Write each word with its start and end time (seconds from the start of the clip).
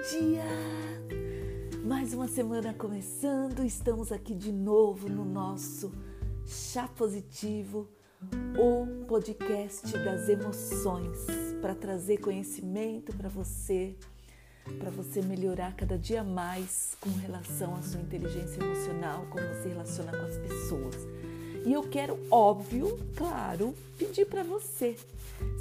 dia! 0.00 0.44
Mais 1.84 2.14
uma 2.14 2.26
semana 2.26 2.72
começando, 2.72 3.62
estamos 3.62 4.10
aqui 4.10 4.34
de 4.34 4.50
novo 4.50 5.08
no 5.08 5.24
nosso 5.24 5.92
Chá 6.46 6.88
Positivo, 6.88 7.88
o 8.58 9.04
podcast 9.04 9.92
das 9.98 10.28
emoções, 10.28 11.18
para 11.60 11.74
trazer 11.74 12.18
conhecimento 12.18 13.14
para 13.14 13.28
você, 13.28 13.94
para 14.78 14.90
você 14.90 15.20
melhorar 15.20 15.76
cada 15.76 15.98
dia 15.98 16.24
mais 16.24 16.96
com 16.98 17.10
relação 17.10 17.74
à 17.74 17.82
sua 17.82 18.00
inteligência 18.00 18.62
emocional, 18.62 19.26
como 19.30 19.46
você 19.48 19.68
relaciona 19.68 20.10
com 20.10 20.24
as 20.24 20.38
pessoas. 20.38 20.96
E 21.66 21.72
eu 21.72 21.82
quero, 21.82 22.18
óbvio, 22.30 22.98
claro, 23.14 23.74
pedir 23.98 24.26
para 24.26 24.42
você, 24.42 24.96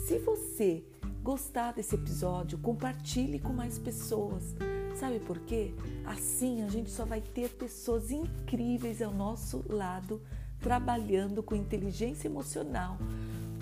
se 0.08 0.18
você 0.20 0.84
gostar 1.22 1.74
desse 1.74 1.96
episódio, 1.96 2.58
compartilhe 2.58 3.40
com 3.40 3.54
mais 3.54 3.78
pessoas. 3.78 4.56
Sabe 4.96 5.20
por 5.20 5.40
quê? 5.40 5.74
Assim 6.06 6.64
a 6.64 6.68
gente 6.68 6.90
só 6.90 7.06
vai 7.06 7.22
ter 7.22 7.50
pessoas 7.50 8.12
incríveis 8.12 9.02
ao 9.02 9.14
nosso 9.14 9.64
lado 9.70 10.22
trabalhando 10.60 11.42
com 11.42 11.56
inteligência 11.56 12.28
emocional, 12.28 12.98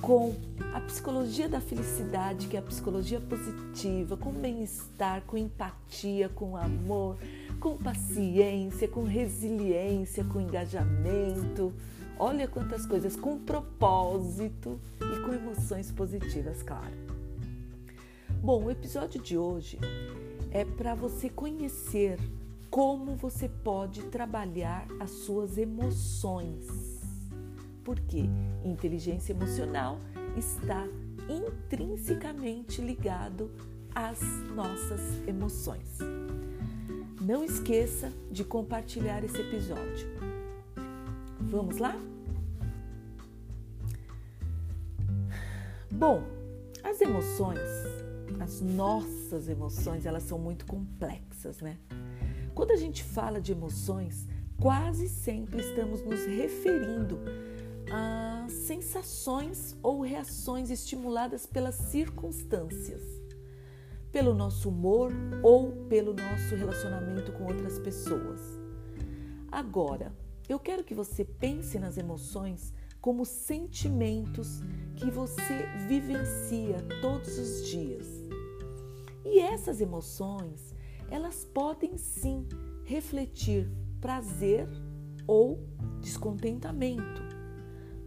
com 0.02 0.36
a 0.74 0.82
psicologia 0.82 1.48
da 1.48 1.62
felicidade, 1.62 2.48
que 2.48 2.58
é 2.58 2.60
a 2.60 2.64
psicologia 2.64 3.20
positiva, 3.20 4.18
com 4.18 4.32
bem-estar, 4.32 5.22
com 5.24 5.38
empatia, 5.38 6.30
com 6.30 6.58
amor, 6.58 7.18
com 7.60 7.78
paciência, 7.78 8.88
com 8.88 9.04
resiliência, 9.04 10.24
com 10.24 10.40
engajamento. 10.40 11.74
Olha 12.18 12.48
quantas 12.48 12.86
coisas, 12.86 13.16
com 13.16 13.38
propósito 13.40 14.80
e 15.00 15.26
com 15.26 15.34
emoções 15.34 15.90
positivas, 15.92 16.62
claro. 16.64 17.19
Bom, 18.42 18.64
o 18.64 18.72
episódio 18.72 19.22
de 19.22 19.38
hoje 19.38 19.78
é 20.50 20.64
para 20.64 20.96
você 20.96 21.30
conhecer 21.30 22.18
como 22.70 23.14
você 23.14 23.50
pode 23.50 24.04
trabalhar 24.04 24.88
as 24.98 25.10
suas 25.12 25.58
emoções. 25.58 26.66
Porque 27.84 28.30
inteligência 28.64 29.34
emocional 29.34 30.00
está 30.38 30.88
intrinsecamente 31.28 32.82
ligado 32.82 33.52
às 33.94 34.22
nossas 34.56 35.02
emoções. 35.28 35.98
Não 37.22 37.44
esqueça 37.44 38.14
de 38.32 38.46
compartilhar 38.46 39.22
esse 39.22 39.38
episódio. 39.38 40.08
Vamos 41.42 41.78
lá? 41.78 41.94
Bom, 45.92 46.24
as 46.82 47.02
emoções 47.02 47.60
as 48.40 48.62
nossas 48.62 49.50
emoções, 49.50 50.06
elas 50.06 50.24
são 50.24 50.40
muito 50.40 50.66
complexas, 50.66 51.60
né? 51.60 51.78
Quando 52.56 52.72
a 52.72 52.76
gente 52.78 53.04
fala 53.04 53.40
de 53.40 53.52
emoções, 53.52 54.26
quase 54.60 55.08
sempre 55.08 55.60
estamos 55.60 56.04
nos 56.04 56.26
referindo 56.26 57.20
a 57.92 58.46
sensações 58.50 59.78
ou 59.82 60.02
reações 60.02 60.70
estimuladas 60.70 61.46
pelas 61.46 61.76
circunstâncias, 61.76 63.02
pelo 64.12 64.34
nosso 64.34 64.70
humor 64.70 65.12
ou 65.44 65.72
pelo 65.88 66.14
nosso 66.14 66.56
relacionamento 66.56 67.32
com 67.34 67.46
outras 67.46 67.80
pessoas. 67.80 68.40
Agora, 69.52 70.14
eu 70.48 70.60
quero 70.60 70.84
que 70.84 70.94
você 70.94 71.24
pense 71.24 71.78
nas 71.80 71.98
emoções 71.98 72.74
como 73.02 73.26
sentimentos 73.26 74.62
que 74.96 75.10
você 75.10 75.66
vivencia 75.88 76.78
todos 77.02 77.38
os 77.38 77.68
dias. 77.68 78.06
E 79.26 79.40
essas 79.40 79.80
emoções, 79.80 80.74
elas 81.10 81.46
podem 81.46 81.98
sim 81.98 82.48
refletir 82.84 83.70
prazer 84.02 84.68
ou 85.28 85.64
descontentamento, 86.02 87.22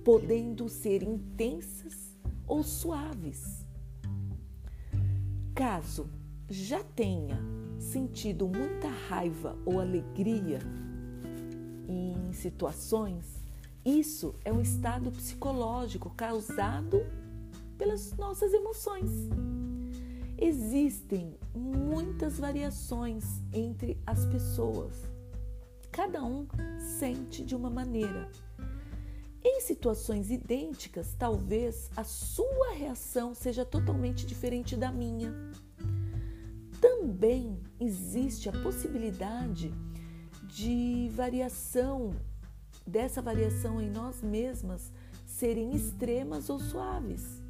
podendo 0.04 0.69
ser 0.69 1.03
intensas 1.03 2.19
ou 2.47 2.62
suaves. 2.62 3.64
Caso 5.54 6.10
já 6.48 6.82
tenha 6.82 7.38
sentido 7.78 8.48
muita 8.48 8.88
raiva 8.88 9.56
ou 9.64 9.80
alegria 9.80 10.59
em 11.88 12.32
situações, 12.32 13.41
isso 13.84 14.34
é 14.44 14.53
um 14.53 14.60
estado 14.60 15.10
psicológico 15.10 16.10
causado 16.10 17.04
pelas 17.76 18.12
nossas 18.16 18.53
emoções. 18.53 19.10
Existem 20.38 21.37
muitas 21.54 22.38
variações 22.38 23.25
entre 23.53 24.00
as 24.06 24.25
pessoas. 24.26 24.94
Cada 25.91 26.22
um 26.22 26.47
sente 26.98 27.44
de 27.44 27.54
uma 27.54 27.69
maneira. 27.69 28.31
Em 29.44 29.60
situações 29.60 30.31
idênticas, 30.31 31.15
talvez 31.19 31.91
a 31.97 32.04
sua 32.04 32.72
reação 32.75 33.34
seja 33.34 33.65
totalmente 33.65 34.25
diferente 34.25 34.76
da 34.76 34.92
minha. 34.92 35.34
Também 36.81 37.59
existe 37.81 38.48
a 38.48 38.53
possibilidade 38.53 39.75
de 40.44 41.10
variação, 41.12 42.15
dessa 42.87 43.22
variação 43.22 43.81
em 43.81 43.91
nós 43.91 44.22
mesmas 44.22 44.93
serem 45.26 45.75
extremas 45.75 46.50
ou 46.50 46.59
suaves. 46.59 47.43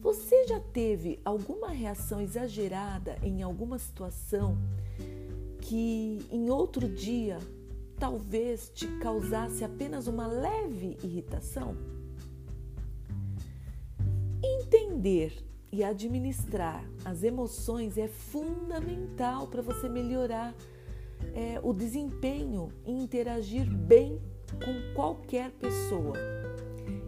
Você 0.00 0.46
já 0.46 0.60
teve 0.60 1.20
alguma 1.24 1.68
reação 1.68 2.20
exagerada 2.20 3.18
em 3.22 3.42
alguma 3.42 3.78
situação 3.78 4.56
que 5.60 6.26
em 6.30 6.48
outro 6.48 6.88
dia 6.88 7.38
talvez 7.98 8.70
te 8.72 8.86
causasse 8.98 9.64
apenas 9.64 10.06
uma 10.06 10.26
leve 10.26 10.96
irritação? 11.02 11.76
Entender 14.42 15.44
e 15.70 15.82
administrar 15.84 16.84
as 17.04 17.22
emoções 17.22 17.98
é 17.98 18.08
fundamental 18.08 19.48
para 19.48 19.60
você 19.60 19.88
melhorar 19.88 20.54
é, 21.34 21.60
o 21.62 21.72
desempenho 21.72 22.68
e 22.84 22.92
interagir 22.92 23.68
bem 23.70 24.20
com 24.52 24.94
qualquer 24.94 25.50
pessoa. 25.52 26.14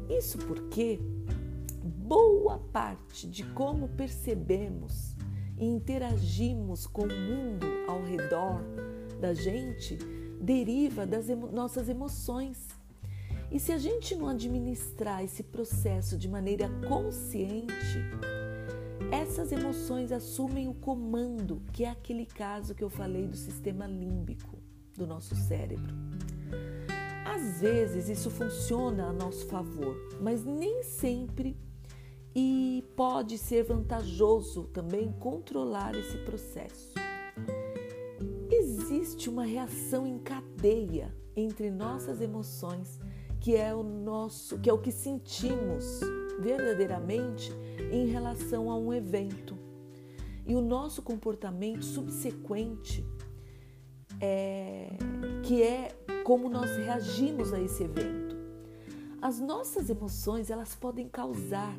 Isso 0.08 0.38
porque 0.38 0.98
boa 1.82 2.58
parte 2.72 3.28
de 3.28 3.44
como 3.44 3.88
percebemos 3.88 5.16
e 5.58 5.64
interagimos 5.64 6.86
com 6.86 7.02
o 7.02 7.06
mundo 7.06 7.66
ao 7.86 8.02
redor 8.02 8.62
da 9.20 9.34
gente 9.34 9.96
deriva 10.40 11.06
das 11.06 11.28
emo 11.28 11.52
nossas 11.52 11.88
emoções. 11.88 12.68
E 13.50 13.58
se 13.58 13.72
a 13.72 13.78
gente 13.78 14.14
não 14.14 14.28
administrar 14.28 15.22
esse 15.24 15.42
processo 15.42 16.16
de 16.16 16.28
maneira 16.28 16.68
consciente, 16.88 17.98
essas 19.12 19.52
emoções 19.52 20.12
assumem 20.12 20.68
o 20.68 20.74
comando, 20.74 21.62
que 21.72 21.84
é 21.84 21.90
aquele 21.90 22.26
caso 22.26 22.74
que 22.74 22.84
eu 22.84 22.90
falei 22.90 23.26
do 23.26 23.36
sistema 23.36 23.86
límbico 23.86 24.58
do 24.96 25.06
nosso 25.06 25.34
cérebro. 25.34 25.94
Às 27.24 27.60
vezes 27.60 28.08
isso 28.08 28.30
funciona 28.30 29.06
a 29.06 29.12
nosso 29.12 29.46
favor, 29.46 29.96
mas 30.20 30.44
nem 30.44 30.82
sempre 30.82 31.56
e 32.34 32.84
pode 32.96 33.36
ser 33.38 33.64
vantajoso 33.64 34.64
também 34.64 35.12
controlar 35.12 35.94
esse 35.96 36.18
processo. 36.18 36.94
Existe 38.50 39.28
uma 39.28 39.44
reação 39.44 40.06
em 40.06 40.18
cadeia 40.18 41.14
entre 41.34 41.70
nossas 41.70 42.20
emoções, 42.20 43.00
que 43.40 43.56
é 43.56 43.74
o 43.74 43.82
nosso, 43.82 44.58
que 44.58 44.68
é 44.68 44.72
o 44.72 44.78
que 44.78 44.92
sentimos 44.92 46.00
verdadeiramente 46.40 47.52
em 47.90 48.06
relação 48.06 48.70
a 48.70 48.76
um 48.76 48.92
evento. 48.92 49.58
E 50.46 50.54
o 50.54 50.60
nosso 50.60 51.02
comportamento 51.02 51.84
subsequente 51.84 53.04
é 54.20 54.88
que 55.42 55.62
é 55.62 55.88
como 56.24 56.48
nós 56.48 56.76
reagimos 56.76 57.52
a 57.52 57.60
esse 57.60 57.84
evento. 57.84 58.36
As 59.20 59.38
nossas 59.38 59.90
emoções, 59.90 60.50
elas 60.50 60.74
podem 60.74 61.08
causar 61.08 61.76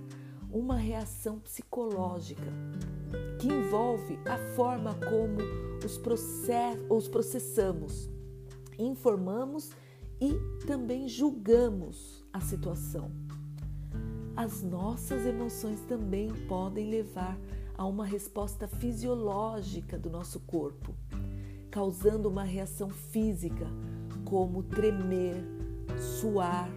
uma 0.51 0.75
reação 0.75 1.39
psicológica 1.39 2.51
que 3.39 3.47
envolve 3.47 4.19
a 4.25 4.37
forma 4.55 4.93
como 4.95 5.39
os, 5.83 5.97
process 5.97 6.77
os 6.89 7.07
processamos, 7.07 8.09
informamos 8.77 9.71
e 10.19 10.33
também 10.65 11.07
julgamos 11.07 12.23
a 12.31 12.39
situação. 12.39 13.11
As 14.43 14.63
nossas 14.63 15.23
emoções 15.23 15.81
também 15.81 16.27
podem 16.47 16.89
levar 16.89 17.37
a 17.77 17.85
uma 17.85 18.03
resposta 18.03 18.67
fisiológica 18.67 19.99
do 19.99 20.09
nosso 20.09 20.39
corpo, 20.39 20.95
causando 21.69 22.27
uma 22.27 22.43
reação 22.43 22.89
física, 22.89 23.67
como 24.25 24.63
tremer, 24.63 25.35
suar, 26.19 26.71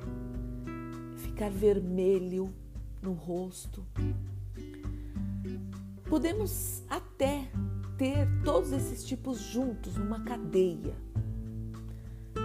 ficar 1.17 1.51
vermelho, 1.51 2.53
no 3.01 3.15
rosto. 3.15 3.83
Podemos 6.07 6.83
até 6.91 7.49
ter 7.97 8.29
todos 8.45 8.73
esses 8.73 9.07
tipos 9.07 9.39
juntos 9.39 9.97
numa 9.97 10.23
cadeia. 10.23 10.95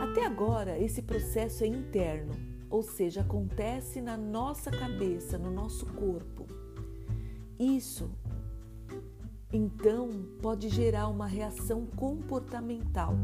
Até 0.01 0.25
agora, 0.25 0.79
esse 0.79 1.01
processo 1.01 1.65
é 1.65 1.67
interno, 1.67 2.48
ou 2.69 2.83
seja, 2.83 3.21
acontece 3.21 4.01
na 4.01 4.15
nossa 4.15 4.69
cabeça, 4.69 5.37
no 5.37 5.51
nosso 5.51 5.85
corpo. 5.87 6.45
Isso, 7.59 8.09
então, 9.51 10.11
pode 10.41 10.69
gerar 10.69 11.07
uma 11.07 11.25
reação 11.25 11.87
comportamental, 11.87 13.15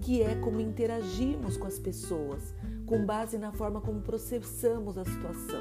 que 0.00 0.22
é 0.22 0.34
como 0.36 0.58
interagimos 0.58 1.58
com 1.58 1.66
as 1.66 1.78
pessoas, 1.78 2.54
com 2.86 3.04
base 3.04 3.36
na 3.36 3.52
forma 3.52 3.80
como 3.80 4.00
processamos 4.00 4.96
a 4.96 5.04
situação. 5.04 5.60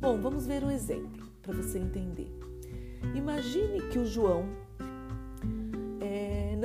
Bom, 0.00 0.20
vamos 0.20 0.46
ver 0.46 0.62
um 0.62 0.70
exemplo 0.70 1.26
para 1.42 1.54
você 1.54 1.78
entender. 1.78 2.32
Imagine 3.14 3.88
que 3.88 3.98
o 3.98 4.06
João 4.06 4.48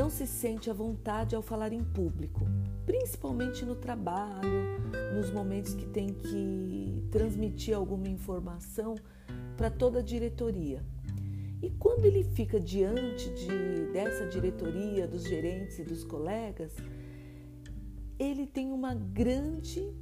não 0.07 0.11
se 0.11 0.25
sente 0.25 0.69
à 0.69 0.73
vontade 0.73 1.35
ao 1.35 1.41
falar 1.41 1.73
em 1.73 1.83
público, 1.83 2.47
principalmente 2.85 3.65
no 3.65 3.75
trabalho, 3.75 4.79
nos 5.13 5.29
momentos 5.29 5.73
que 5.73 5.85
tem 5.85 6.13
que 6.13 7.05
transmitir 7.11 7.75
alguma 7.75 8.07
informação 8.07 8.95
para 9.57 9.69
toda 9.69 9.99
a 9.99 10.01
diretoria. 10.01 10.81
E 11.61 11.69
quando 11.71 12.05
ele 12.05 12.23
fica 12.23 12.57
diante 12.57 13.29
de, 13.31 13.91
dessa 13.91 14.25
diretoria, 14.27 15.05
dos 15.05 15.25
gerentes 15.25 15.77
e 15.77 15.83
dos 15.83 16.05
colegas, 16.05 16.73
ele 18.17 18.47
tem 18.47 18.71
uma 18.71 18.93
grande 18.95 19.93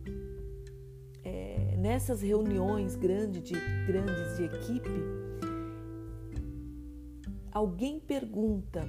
é, 1.23 1.77
nessas 1.79 2.21
reuniões 2.21 2.95
grande 2.95 3.41
de, 3.41 3.55
grandes 3.87 4.37
de 4.37 4.43
equipe, 4.43 5.01
alguém 7.51 7.99
pergunta 7.99 8.87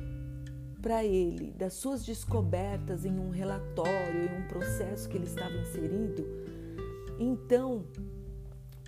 para 0.86 1.04
ele 1.04 1.50
das 1.50 1.72
suas 1.72 2.04
descobertas 2.04 3.04
em 3.04 3.18
um 3.18 3.30
relatório, 3.30 4.30
em 4.30 4.44
um 4.44 4.46
processo 4.46 5.08
que 5.08 5.16
ele 5.16 5.26
estava 5.26 5.52
inserido, 5.56 6.24
então, 7.18 7.84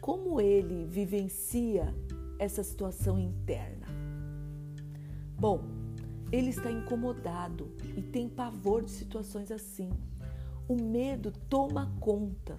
como 0.00 0.40
ele 0.40 0.86
vivencia 0.86 1.92
essa 2.38 2.62
situação 2.62 3.18
interna? 3.18 3.88
Bom, 5.36 5.64
ele 6.30 6.50
está 6.50 6.70
incomodado 6.70 7.74
e 7.96 8.00
tem 8.00 8.28
pavor 8.28 8.84
de 8.84 8.92
situações 8.92 9.50
assim. 9.50 9.90
O 10.68 10.80
medo 10.80 11.32
toma 11.48 11.92
conta 11.98 12.56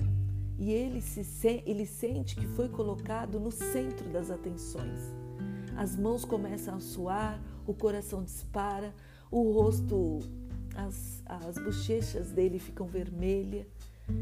e 0.58 0.70
ele, 0.70 1.00
se, 1.00 1.64
ele 1.66 1.86
sente 1.86 2.36
que 2.36 2.46
foi 2.46 2.68
colocado 2.68 3.40
no 3.40 3.52
centro 3.52 4.10
das 4.10 4.30
atenções 4.30 5.18
as 5.80 5.96
mãos 5.96 6.26
começam 6.26 6.76
a 6.76 6.80
suar, 6.82 7.42
o 7.66 7.74
coração 7.74 8.22
dispara, 8.22 8.94
o 9.32 9.52
rosto, 9.52 10.20
as, 10.76 11.22
as 11.26 11.58
bochechas 11.58 12.32
dele 12.32 12.60
ficam 12.60 12.88
vermelhas. 12.88 13.68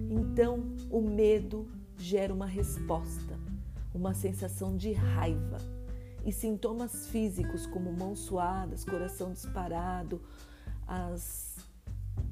Então 0.09 0.63
o 0.89 1.01
medo 1.01 1.67
gera 1.97 2.33
uma 2.33 2.45
resposta, 2.45 3.39
uma 3.93 4.13
sensação 4.13 4.75
de 4.75 4.91
raiva. 4.91 5.57
E 6.25 6.31
sintomas 6.31 7.07
físicos 7.07 7.65
como 7.65 7.91
mãos 7.93 8.19
suadas, 8.19 8.83
coração 8.83 9.31
disparado, 9.31 10.21
as, 10.85 11.55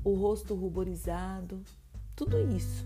o 0.04 0.14
rosto 0.14 0.54
ruborizado, 0.54 1.62
tudo 2.14 2.38
isso. 2.54 2.86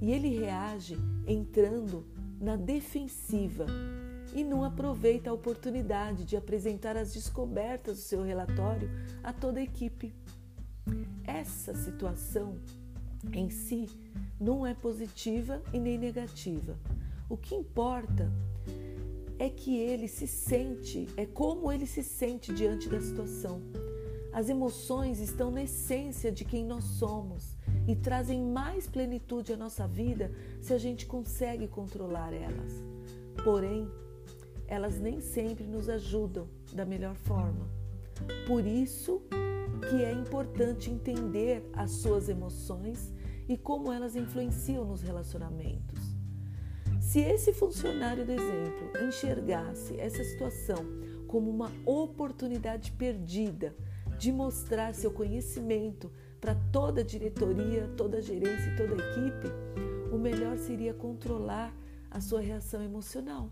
E 0.00 0.12
ele 0.12 0.28
reage 0.38 0.96
entrando 1.26 2.06
na 2.40 2.56
defensiva, 2.56 3.66
e 4.36 4.44
não 4.44 4.62
aproveita 4.62 5.30
a 5.30 5.32
oportunidade 5.32 6.26
de 6.26 6.36
apresentar 6.36 6.94
as 6.94 7.14
descobertas 7.14 7.96
do 7.96 8.02
seu 8.02 8.22
relatório 8.22 8.90
a 9.24 9.32
toda 9.32 9.58
a 9.58 9.62
equipe. 9.62 10.14
Essa 11.26 11.74
situação 11.74 12.58
em 13.32 13.48
si 13.48 13.88
não 14.38 14.66
é 14.66 14.74
positiva 14.74 15.62
e 15.72 15.80
nem 15.80 15.96
negativa. 15.96 16.78
O 17.30 17.36
que 17.38 17.54
importa 17.54 18.30
é 19.38 19.48
que 19.48 19.74
ele 19.74 20.06
se 20.06 20.26
sente, 20.26 21.08
é 21.16 21.24
como 21.24 21.72
ele 21.72 21.86
se 21.86 22.02
sente 22.02 22.52
diante 22.52 22.90
da 22.90 23.00
situação. 23.00 23.62
As 24.34 24.50
emoções 24.50 25.18
estão 25.18 25.50
na 25.50 25.62
essência 25.62 26.30
de 26.30 26.44
quem 26.44 26.62
nós 26.62 26.84
somos 26.84 27.56
e 27.88 27.96
trazem 27.96 28.42
mais 28.42 28.86
plenitude 28.86 29.54
à 29.54 29.56
nossa 29.56 29.88
vida 29.88 30.30
se 30.60 30.74
a 30.74 30.78
gente 30.78 31.06
consegue 31.06 31.66
controlar 31.66 32.34
elas. 32.34 32.84
Porém, 33.42 33.90
elas 34.68 34.98
nem 34.98 35.20
sempre 35.20 35.64
nos 35.64 35.88
ajudam 35.88 36.48
da 36.72 36.84
melhor 36.84 37.14
forma. 37.14 37.68
Por 38.46 38.66
isso 38.66 39.22
que 39.88 40.02
é 40.02 40.12
importante 40.12 40.90
entender 40.90 41.68
as 41.72 41.90
suas 41.92 42.28
emoções 42.28 43.12
e 43.48 43.56
como 43.56 43.92
elas 43.92 44.16
influenciam 44.16 44.84
nos 44.84 45.02
relacionamentos. 45.02 46.16
Se 47.00 47.20
esse 47.20 47.52
funcionário 47.52 48.24
do 48.24 48.32
exemplo 48.32 49.06
enxergasse 49.06 49.98
essa 49.98 50.24
situação 50.24 50.84
como 51.28 51.50
uma 51.50 51.70
oportunidade 51.84 52.92
perdida 52.92 53.76
de 54.18 54.32
mostrar 54.32 54.94
seu 54.94 55.10
conhecimento 55.10 56.10
para 56.40 56.54
toda 56.72 57.02
a 57.02 57.04
diretoria, 57.04 57.88
toda 57.96 58.18
a 58.18 58.20
gerência 58.20 58.70
e 58.70 58.76
toda 58.76 58.94
a 58.94 59.06
equipe, 59.10 59.48
o 60.12 60.18
melhor 60.18 60.56
seria 60.58 60.94
controlar 60.94 61.74
a 62.10 62.20
sua 62.20 62.40
reação 62.40 62.82
emocional. 62.82 63.50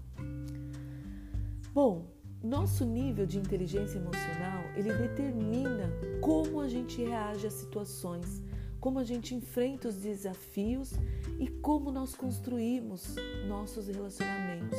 Bom, 1.75 2.07
nosso 2.41 2.85
nível 2.85 3.27
de 3.27 3.37
inteligência 3.37 3.99
emocional, 3.99 4.63
ele 4.77 4.93
determina 4.93 5.91
como 6.21 6.61
a 6.61 6.69
gente 6.69 7.03
reage 7.03 7.49
às 7.49 7.55
situações, 7.55 8.45
como 8.79 9.01
a 9.01 9.03
gente 9.03 9.35
enfrenta 9.35 9.89
os 9.89 9.97
desafios 9.97 10.93
e 11.41 11.49
como 11.49 11.91
nós 11.91 12.15
construímos 12.15 13.17
nossos 13.49 13.89
relacionamentos. 13.89 14.79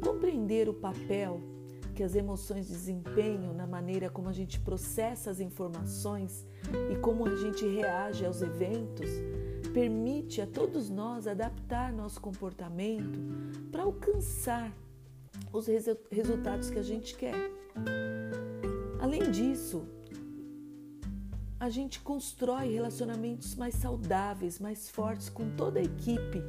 Compreender 0.00 0.68
o 0.68 0.74
papel 0.74 1.40
que 1.92 2.04
as 2.04 2.14
emoções 2.14 2.68
desempenham 2.68 3.52
na 3.52 3.66
maneira 3.66 4.08
como 4.08 4.28
a 4.28 4.32
gente 4.32 4.60
processa 4.60 5.28
as 5.28 5.40
informações 5.40 6.46
e 6.92 6.94
como 7.00 7.26
a 7.26 7.34
gente 7.34 7.66
reage 7.66 8.24
aos 8.24 8.42
eventos 8.42 9.10
permite 9.72 10.40
a 10.40 10.46
todos 10.46 10.88
nós 10.88 11.26
adaptar 11.26 11.92
nosso 11.92 12.20
comportamento 12.20 13.18
para 13.72 13.82
alcançar 13.82 14.72
os 15.52 15.66
resultados 16.10 16.70
que 16.70 16.78
a 16.78 16.82
gente 16.82 17.16
quer. 17.16 17.34
Além 19.00 19.30
disso, 19.30 19.86
a 21.58 21.70
gente 21.70 22.00
constrói 22.00 22.72
relacionamentos 22.72 23.54
mais 23.54 23.74
saudáveis, 23.74 24.58
mais 24.58 24.90
fortes 24.90 25.28
com 25.28 25.50
toda 25.56 25.80
a 25.80 25.82
equipe, 25.82 26.42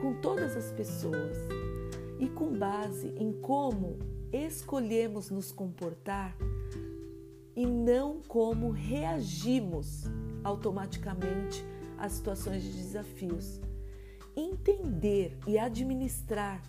com 0.00 0.20
todas 0.20 0.56
as 0.56 0.72
pessoas. 0.72 1.36
E 2.18 2.28
com 2.28 2.56
base 2.56 3.08
em 3.18 3.32
como 3.32 3.98
escolhemos 4.32 5.28
nos 5.28 5.52
comportar 5.52 6.36
e 7.54 7.66
não 7.66 8.20
como 8.28 8.70
reagimos 8.70 10.04
automaticamente 10.42 11.64
às 11.98 12.12
situações 12.12 12.62
de 12.62 12.72
desafios. 12.72 13.60
Entender 14.34 15.36
e 15.46 15.58
administrar 15.58 16.62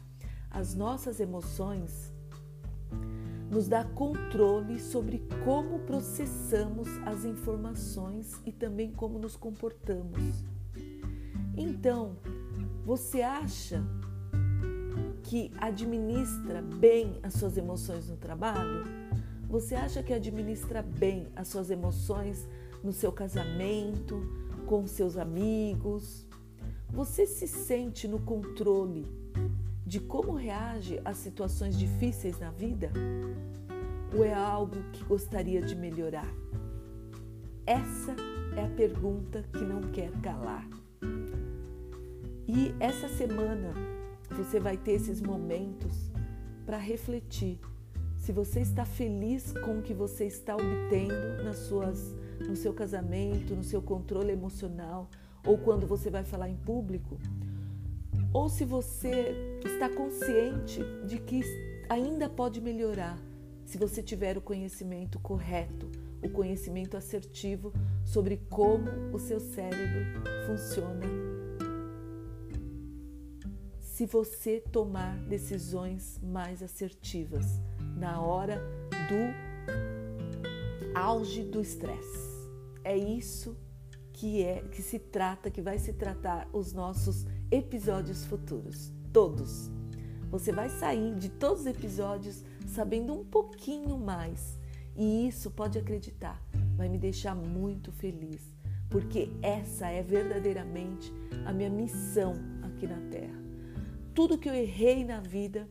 as 0.54 0.76
nossas 0.76 1.20
emoções 1.20 2.14
nos 3.50 3.68
dá 3.68 3.84
controle 3.84 4.80
sobre 4.80 5.28
como 5.44 5.80
processamos 5.80 6.88
as 7.06 7.26
informações 7.26 8.40
e 8.46 8.52
também 8.52 8.92
como 8.92 9.18
nos 9.18 9.36
comportamos. 9.36 10.46
Então, 11.58 12.18
você 12.86 13.22
acha 13.22 13.84
que 15.24 15.52
administra 15.58 16.62
bem 16.62 17.20
as 17.24 17.34
suas 17.34 17.58
emoções 17.58 18.08
no 18.08 18.18
trabalho? 18.18 18.86
Você 19.50 19.76
acha 19.76 20.02
que 20.04 20.14
administra 20.14 20.82
bem 20.82 21.28
as 21.36 21.48
suas 21.48 21.70
emoções 21.70 22.48
no 22.84 22.92
seu 22.92 23.12
casamento, 23.12 24.22
com 24.68 24.86
seus 24.86 25.18
amigos? 25.18 26.28
Você 26.92 27.26
se 27.26 27.48
sente 27.48 28.08
no 28.08 28.20
controle 28.20 29.23
de 29.86 30.00
como 30.00 30.34
reage 30.34 31.00
às 31.04 31.18
situações 31.18 31.78
difíceis 31.78 32.40
na 32.40 32.52
vida? 32.52 32.92
Ou 34.16 34.24
é 34.24 34.34
algo 34.34 34.76
que 34.92 35.04
gostaria 35.04 35.62
de 35.62 35.76
melhorar? 35.76 36.28
Essa 37.66 38.16
é 38.56 38.64
a 38.64 38.70
pergunta 38.70 39.44
que 39.52 39.64
não 39.64 39.82
quer 39.92 40.12
calar. 40.22 40.68
E 42.48 42.74
essa 42.80 43.08
semana 43.10 43.74
você 44.30 44.60
vai 44.60 44.78
ter 44.78 44.94
esses 44.94 45.22
momentos 45.22 46.12
para 46.66 46.78
refletir 46.78 47.60
se 48.24 48.32
você 48.32 48.62
está 48.62 48.86
feliz 48.86 49.52
com 49.66 49.80
o 49.80 49.82
que 49.82 49.94
você 49.94 50.26
está 50.26 50.56
obtendo 50.56 51.44
nas 51.44 51.58
suas, 51.58 52.16
no 52.40 52.56
seu 52.56 52.74
casamento, 52.74 53.54
no 53.54 53.64
seu 53.64 53.82
controle 53.82 54.32
emocional, 54.32 55.10
ou 55.46 55.58
quando 55.58 55.86
você 55.86 56.10
vai 56.10 56.24
falar 56.24 56.48
em 56.48 56.56
público, 56.56 57.20
ou 58.34 58.50
se 58.50 58.66
você 58.66 59.60
está 59.64 59.88
consciente 59.88 60.82
de 61.06 61.20
que 61.20 61.42
ainda 61.88 62.28
pode 62.28 62.60
melhorar 62.60 63.18
se 63.66 63.78
você 63.78 64.02
tiver 64.02 64.38
o 64.38 64.42
conhecimento 64.42 65.20
correto, 65.20 65.90
o 66.22 66.30
conhecimento 66.30 66.98
assertivo 66.98 67.72
sobre 68.04 68.38
como 68.50 68.90
o 69.14 69.20
seu 69.20 69.40
cérebro 69.40 70.06
funciona. 70.48 71.06
Se 73.80 74.06
você 74.06 74.60
tomar 74.60 75.18
decisões 75.28 76.20
mais 76.22 76.64
assertivas 76.64 77.62
na 77.96 78.20
hora 78.22 78.62
do 79.08 79.54
auge 80.96 81.44
do 81.44 81.62
estresse. 81.62 82.34
É 82.84 82.98
isso 82.98 83.56
que 84.24 84.42
é 84.42 84.64
que 84.72 84.82
se 84.82 85.00
trata, 85.00 85.52
que 85.52 85.62
vai 85.62 85.78
se 85.78 85.92
tratar 85.92 86.48
os 86.54 86.72
nossos 86.72 87.26
episódios 87.52 88.24
futuros, 88.24 88.90
todos. 89.12 89.70
Você 90.32 90.50
vai 90.50 90.70
sair 90.70 91.14
de 91.16 91.28
todos 91.28 91.64
os 91.64 91.68
episódios 91.68 92.42
sabendo 92.66 93.14
um 93.14 93.26
pouquinho 93.26 93.98
mais. 93.98 94.58
E 94.96 95.28
isso, 95.28 95.52
pode 95.52 95.78
acreditar, 95.78 96.42
vai 96.78 96.88
me 96.88 96.98
deixar 96.98 97.36
muito 97.36 97.92
feliz, 97.92 98.56
porque 98.90 99.30
essa 99.42 99.90
é 99.90 100.02
verdadeiramente 100.02 101.12
a 101.46 101.52
minha 101.52 101.70
missão 101.70 102.34
aqui 102.62 102.88
na 102.88 103.02
Terra. 103.12 103.44
Tudo 104.16 104.38
que 104.38 104.48
eu 104.48 104.56
errei 104.56 105.04
na 105.04 105.20
vida, 105.20 105.68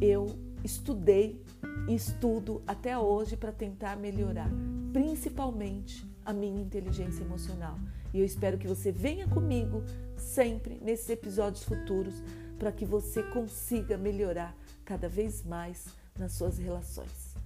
eu 0.00 0.28
estudei 0.64 1.44
e 1.86 1.94
estudo 1.94 2.62
até 2.66 2.96
hoje 2.96 3.36
para 3.36 3.52
tentar 3.52 3.98
melhorar, 3.98 4.48
principalmente 4.94 6.15
a 6.26 6.32
minha 6.32 6.60
inteligência 6.60 7.22
emocional. 7.22 7.78
E 8.12 8.18
eu 8.18 8.24
espero 8.24 8.58
que 8.58 8.66
você 8.66 8.90
venha 8.90 9.28
comigo 9.28 9.82
sempre 10.16 10.80
nesses 10.82 11.08
episódios 11.08 11.62
futuros 11.62 12.20
para 12.58 12.72
que 12.72 12.84
você 12.84 13.22
consiga 13.22 13.96
melhorar 13.96 14.54
cada 14.84 15.08
vez 15.08 15.44
mais 15.44 15.86
nas 16.18 16.32
suas 16.32 16.58
relações. 16.58 17.36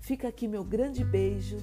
Fica 0.00 0.28
aqui 0.28 0.46
meu 0.46 0.62
grande 0.62 1.02
beijo, 1.02 1.56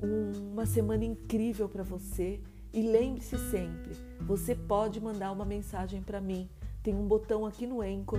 uma 0.00 0.66
semana 0.66 1.04
incrível 1.04 1.68
para 1.68 1.82
você 1.82 2.40
e 2.72 2.82
lembre-se 2.82 3.36
sempre, 3.50 3.94
você 4.20 4.54
pode 4.54 5.00
mandar 5.00 5.30
uma 5.30 5.44
mensagem 5.44 6.02
para 6.02 6.20
mim. 6.20 6.48
Tem 6.82 6.94
um 6.94 7.06
botão 7.06 7.44
aqui 7.46 7.66
no 7.66 7.80
Anchor 7.80 8.18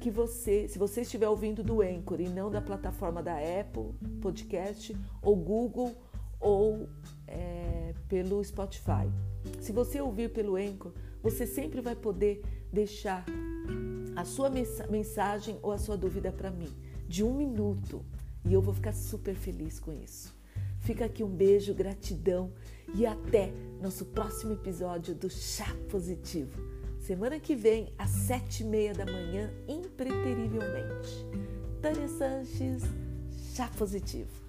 que 0.00 0.10
você, 0.10 0.66
se 0.68 0.78
você 0.78 1.02
estiver 1.02 1.28
ouvindo 1.28 1.62
do 1.62 1.80
Anchor 1.80 2.20
e 2.20 2.28
não 2.28 2.50
da 2.50 2.60
plataforma 2.60 3.22
da 3.22 3.34
Apple 3.34 3.94
Podcast 4.20 4.96
ou 5.22 5.36
Google 5.36 5.94
ou 6.44 6.86
é, 7.26 7.94
pelo 8.06 8.44
Spotify. 8.44 9.10
Se 9.60 9.72
você 9.72 10.00
ouvir 10.00 10.30
pelo 10.30 10.56
Anchor, 10.56 10.92
você 11.22 11.46
sempre 11.46 11.80
vai 11.80 11.96
poder 11.96 12.42
deixar 12.70 13.24
a 14.14 14.24
sua 14.24 14.50
mensagem 14.88 15.58
ou 15.62 15.72
a 15.72 15.78
sua 15.78 15.96
dúvida 15.96 16.30
para 16.30 16.50
mim, 16.50 16.72
de 17.08 17.24
um 17.24 17.34
minuto, 17.34 18.04
e 18.44 18.52
eu 18.52 18.60
vou 18.60 18.74
ficar 18.74 18.92
super 18.92 19.34
feliz 19.34 19.80
com 19.80 19.92
isso. 19.92 20.32
Fica 20.80 21.06
aqui 21.06 21.24
um 21.24 21.30
beijo, 21.30 21.74
gratidão 21.74 22.52
e 22.94 23.06
até 23.06 23.50
nosso 23.80 24.04
próximo 24.04 24.52
episódio 24.52 25.14
do 25.14 25.30
Chá 25.30 25.74
Positivo. 25.90 26.62
Semana 27.00 27.40
que 27.40 27.56
vem, 27.56 27.92
às 27.98 28.10
sete 28.10 28.62
e 28.62 28.66
meia 28.66 28.92
da 28.92 29.06
manhã, 29.06 29.50
impreterivelmente. 29.66 31.26
Tânia 31.80 32.08
Sanches, 32.08 32.82
Chá 33.54 33.68
Positivo. 33.78 34.43